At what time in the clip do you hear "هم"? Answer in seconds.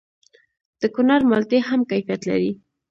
1.69-1.81